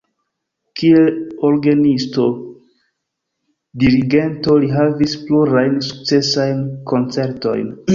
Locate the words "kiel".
0.79-1.11